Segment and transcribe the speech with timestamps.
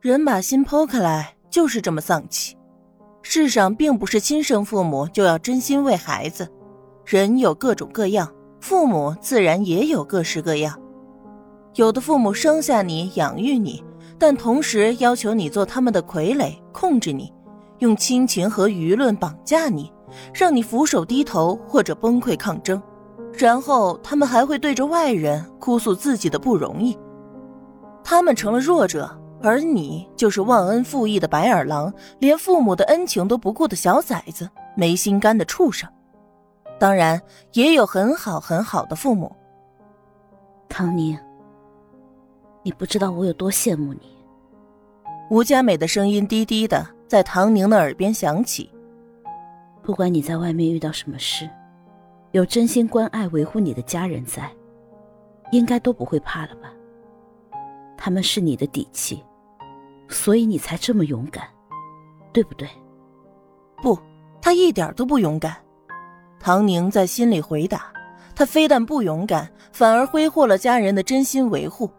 [0.00, 2.54] 人把心剖开来就是这么丧气。
[3.22, 6.46] 世上并不是亲生父母就要真心为孩子，
[7.04, 8.30] 人有各种各样，
[8.60, 10.78] 父母自然也有各式各样。
[11.74, 13.82] 有的父母生下你，养育你，
[14.18, 17.32] 但同时要求你做他们的傀儡，控制你，
[17.78, 19.90] 用亲情和舆论绑架你，
[20.32, 22.80] 让你俯首低头或者崩溃抗争，
[23.32, 26.96] 然后他们还会对着外人哭诉自己的不容易。
[28.04, 29.10] 他们成了弱者。
[29.46, 35.88] 而你就是忘恩负义的白眼狼，连父母的恩情都不顾的小崽子，没心肝的畜生。
[36.80, 39.34] 当然，也有很好很好的父母。
[40.68, 41.16] 唐宁，
[42.64, 44.16] 你不知道我有多羡慕你。
[45.30, 48.68] 吴佳美的声音低低的在唐宁的耳边响起。
[49.80, 51.48] 不管你在外面遇到什么事，
[52.32, 54.50] 有真心关爱维护你的家人在，
[55.52, 56.72] 应该都不会怕了吧？
[57.96, 59.22] 他们是你的底气。
[60.08, 61.44] 所以你才这么勇敢，
[62.32, 62.68] 对不对？
[63.82, 63.98] 不，
[64.40, 65.56] 他一点都不勇敢。
[66.38, 67.92] 唐宁在心里回答
[68.34, 71.90] ：“他非但不勇敢，反而挥霍了家人的真心维护。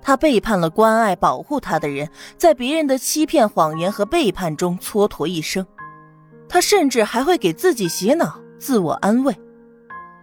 [0.00, 5.64] 他背叛了关爱保护他的人，在别人的欺骗、谎言和背叛中蹉跎一生。
[6.48, 9.34] 他甚至还会给自己洗脑、自我安慰。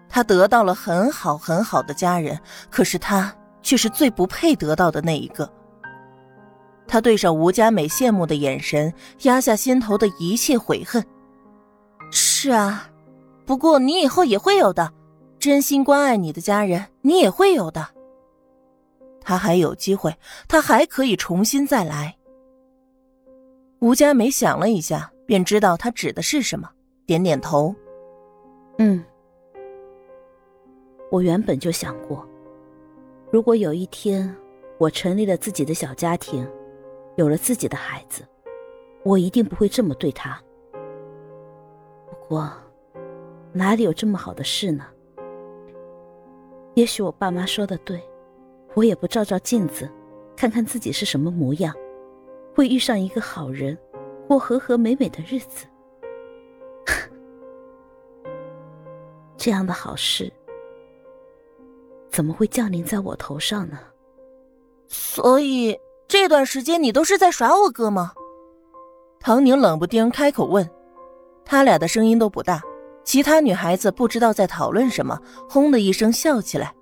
[0.09, 5.49] 他得到了很好很好的家人，可是他却是最不配得到的那一个。”
[6.89, 11.05] 他对上吴佳美羡慕的眼神，压下心头的一切悔恨。
[12.09, 12.89] 是啊，
[13.45, 14.91] 不过你以后也会有的，
[15.37, 17.87] 真心关爱你的家人，你也会有的。
[19.21, 20.15] 他还有机会，
[20.47, 22.17] 他还可以重新再来。
[23.81, 26.67] 吴佳美想了一下，便知道他指的是什么，
[27.05, 27.75] 点点头。
[28.79, 29.05] 嗯，
[31.11, 32.27] 我原本就想过，
[33.31, 34.35] 如果有一天
[34.79, 36.49] 我成立了自己的小家庭。
[37.19, 38.25] 有了自己的孩子，
[39.03, 40.41] 我一定不会这么对他。
[40.71, 42.49] 不过，
[43.51, 44.85] 哪里有这么好的事呢？
[46.75, 48.01] 也许我爸妈说的对，
[48.73, 49.91] 我也不照照镜子，
[50.33, 51.75] 看看自己是什么模样，
[52.55, 53.77] 会遇上一个好人，
[54.25, 55.67] 过和和美美的日子。
[59.35, 60.31] 这样的好事，
[62.09, 63.77] 怎么会降临在我头上呢？
[64.87, 65.77] 所以。
[66.09, 68.13] 这段时间你都是在耍我哥吗？
[69.19, 70.67] 唐宁冷不丁开口问。
[71.45, 72.59] 他俩的声音都不大，
[73.03, 76.73] 其他女孩子不知道在讨论什么，轰的一声笑起来。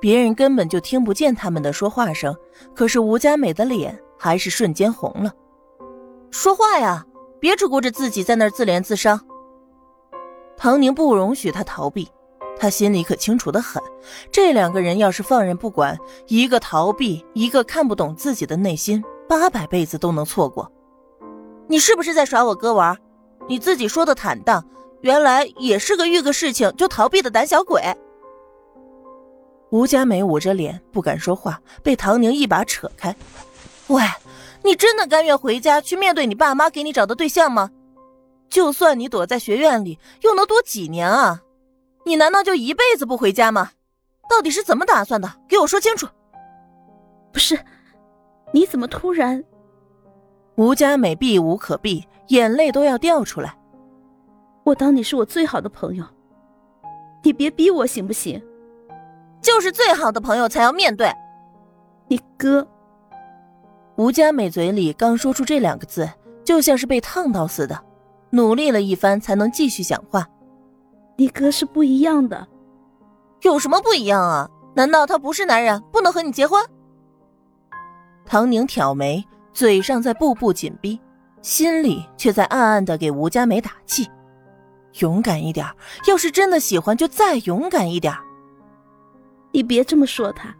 [0.00, 2.34] 别人根本就听不见他们的说话声，
[2.74, 5.30] 可是吴佳美的脸还是瞬间红了。
[6.30, 7.04] 说话呀，
[7.38, 9.20] 别只顾着自己在那儿自怜自伤。
[10.56, 12.08] 唐宁不容许他逃避。
[12.60, 13.82] 他心里可清楚的很，
[14.30, 20.70] 这两个人要是放任不管，一个逃避，一个看不懂自己的内心，八百辈子都能错过。
[21.68, 22.94] 你是不是在耍我哥玩？
[23.48, 24.62] 你自己说的坦荡，
[25.00, 27.82] 原来也是个遇个事情就逃避的胆小鬼。
[29.70, 33.16] 吴佳美捂着脸不敢说话，被唐宁一把扯开。
[33.86, 34.02] 喂，
[34.62, 37.70] 你真的甘愿回家去面对你爸妈给你找的对象吗？
[38.50, 41.40] 就算你躲在学院里，又能躲几年啊？
[42.04, 43.70] 你难道就一辈子不回家吗？
[44.28, 45.30] 到底是怎么打算的？
[45.48, 46.06] 给我说清楚！
[47.32, 47.58] 不是，
[48.52, 49.44] 你怎么突然？
[50.56, 53.56] 吴佳美避无可避，眼泪都要掉出来。
[54.64, 56.04] 我当你是我最好的朋友，
[57.22, 58.42] 你别逼我行不行？
[59.40, 61.10] 就是最好的朋友才要面对。
[62.08, 62.66] 你哥。
[63.96, 66.08] 吴佳美嘴里刚说出这两个字，
[66.44, 67.78] 就像是被烫到似的，
[68.30, 70.28] 努力了一番才能继续讲话。
[71.20, 72.48] 你哥是不一样的，
[73.42, 74.48] 有什么不一样啊？
[74.74, 76.64] 难道他不是男人，不能和你结婚？
[78.24, 79.22] 唐宁挑眉，
[79.52, 80.98] 嘴上在步步紧逼，
[81.42, 84.08] 心里却在暗暗的给吴佳美打气：
[85.00, 85.66] 勇敢一点，
[86.08, 88.14] 要是真的喜欢，就再勇敢一点。
[89.52, 90.56] 你别这么说他。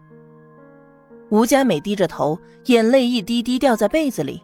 [1.30, 4.42] 吴佳美低着头，眼泪一滴滴掉在被子里。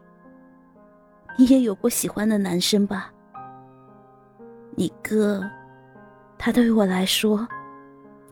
[1.37, 3.13] 你也有过喜欢的男生吧？
[4.75, 5.45] 你哥。
[6.39, 7.47] 他对我来说，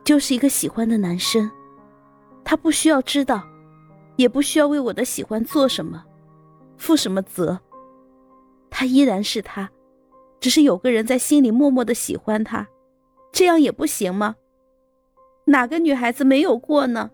[0.04, 1.50] 就是一个喜欢的男生，
[2.44, 3.42] 他不需要知道，
[4.16, 6.04] 也不需要为我的喜欢做什么，
[6.76, 7.58] 负什么责。
[8.70, 9.70] 他依然是他，
[10.40, 12.66] 只是有个人在心里默默的喜欢他，
[13.32, 14.34] 这样也不行吗？
[15.46, 17.10] 哪个女孩子没有过呢？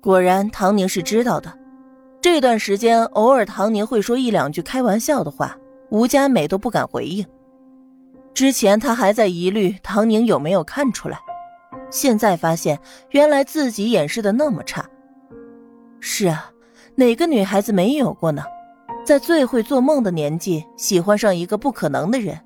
[0.00, 1.58] 果然，唐宁是知道的。
[2.20, 5.56] 这段时间，偶尔唐宁会说一两句开玩笑的话，
[5.90, 7.26] 吴佳美都不敢回应。
[8.34, 11.18] 之前他还在疑虑唐宁有没有看出来，
[11.90, 12.78] 现在发现
[13.10, 14.84] 原来自己掩饰的那么差。
[16.00, 16.50] 是啊，
[16.94, 18.42] 哪个女孩子没有过呢？
[19.04, 22.38] 在最会做梦的年纪，喜欢上一个不可能的人，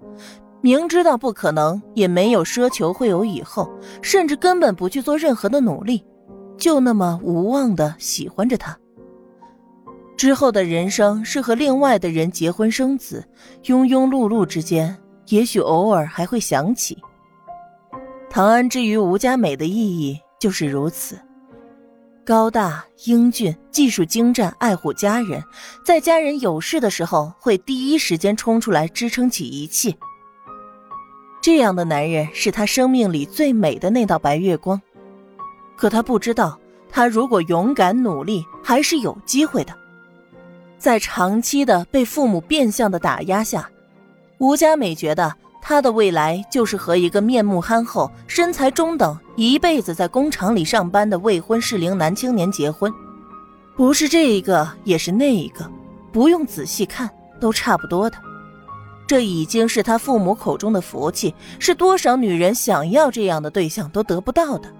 [0.60, 3.70] 明知道不可能，也没有奢求会有以后，
[4.02, 6.04] 甚至根本不去做任何的努力，
[6.58, 8.76] 就那么无望的喜欢着他。
[10.16, 13.22] 之后的人生是和另外的人结婚生子，
[13.64, 14.96] 庸庸碌碌之间，
[15.28, 16.96] 也许偶尔还会想起。
[18.28, 21.18] 唐安之于吴佳美的意义就是如此。
[22.24, 25.42] 高大英俊，技术精湛，爱护家人，
[25.84, 29.96] 在家人有事的时候会第一时间冲出来支撑起一切。
[31.40, 34.80] 这样的男人是他生命里最美的那道白月光。
[35.76, 36.58] 可他不知道，
[36.90, 39.72] 他如果勇敢努力，还是有机会的。
[40.78, 43.70] 在长期的被父母变相的打压下，
[44.38, 45.34] 吴佳美觉得。
[45.68, 52.88] 他的未来就是和一个面目憨厚、身材中等、一辈子在工厂里上班的未婚适龄男青年结婚，
[53.74, 55.68] 不是这一个也是那一个，
[56.12, 57.10] 不用仔细看
[57.40, 58.16] 都差不多的。
[59.08, 64.72] 这已经是他父母口中的福气，是多少女人想要这样的对象都得不到的。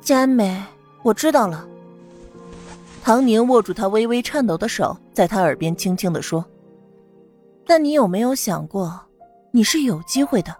[0.00, 0.62] 佳美，
[1.02, 1.66] 我知道了。
[3.02, 6.44] 唐宁握住他微微颤抖的手，在他耳边轻轻的说。
[7.64, 9.00] 但你有没有想过，
[9.50, 10.54] 你是有机会的？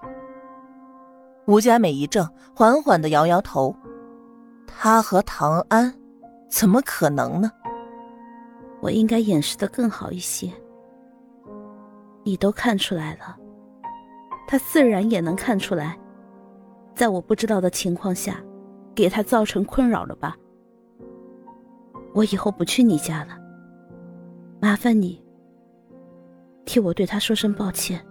[1.46, 3.74] 吴佳美一怔，缓缓的摇摇头。
[4.66, 5.92] 他和唐安，
[6.48, 7.50] 怎么可能呢？
[8.80, 10.50] 我应该掩饰的更好一些。
[12.24, 13.36] 你都看出来了，
[14.46, 15.98] 他自然也能看出来，
[16.94, 18.36] 在我不知道的情况下，
[18.94, 20.36] 给他造成困扰了吧？
[22.14, 23.36] 我以后不去你家了，
[24.60, 25.20] 麻烦你。
[26.64, 28.04] 替我对他说声抱歉。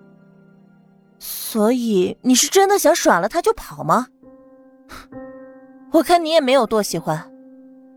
[1.20, 4.08] 所以你是真的想耍了他就跑吗？
[5.92, 7.32] 我看你也没有多喜欢。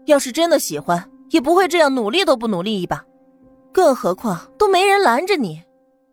[0.07, 3.03] 要是真的喜欢，也不会这样努力都不努力一把。
[3.73, 5.63] 更何况都没人拦着你，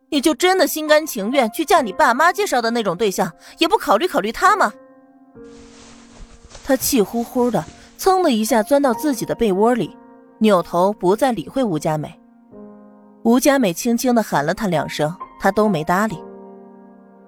[0.09, 4.71] 你就真的心甘情愿去嫁你爸妈介绍的那种对象，也不考虑考虑他吗？
[6.63, 7.65] 他气呼呼的，
[7.97, 9.97] 噌的一下钻到自己的被窝里，
[10.37, 12.20] 扭头不再理会吴佳美。
[13.23, 16.17] 吴佳美轻轻的喊了他两声，他都没搭理，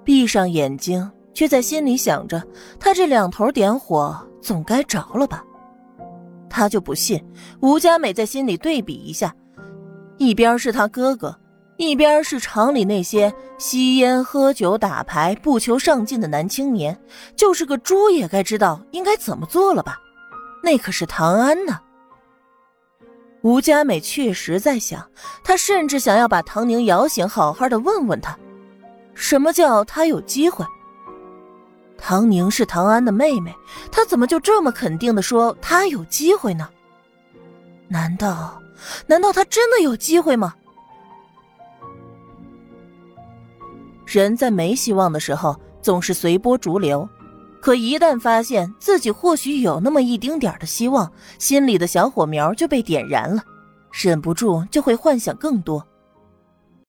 [0.04, 2.42] 闭上眼睛，却在心里想着：
[2.80, 5.44] 他这两头点火，总该着了吧？
[6.50, 7.24] 他就不信。
[7.62, 9.34] 吴佳美在心里对比一下，
[10.18, 11.38] 一边是他哥哥，
[11.78, 17.00] 一边是厂里那些吸烟、喝酒、打牌、不求上进的男青年，
[17.36, 20.00] 就是个猪也该知道应该怎么做了吧？
[20.64, 21.80] 那可是唐安呢。
[23.44, 25.06] 吴佳美确实在想，
[25.44, 28.38] 她甚至想要把唐宁摇醒，好好的问问他，
[29.14, 30.66] 什么叫他有机会。
[31.98, 33.54] 唐宁是唐安的妹妹，
[33.92, 36.70] 她怎么就这么肯定的说她有机会呢？
[37.90, 38.62] 难道，
[39.08, 40.54] 难道她真的有机会吗？
[44.06, 47.08] 人在没希望的时候，总是随波逐流。
[47.64, 53.42] 可一旦发现自己或许有那么一丁点的希望，心里的小火苗就被点燃了，
[54.04, 55.82] 忍不住就会幻想更多。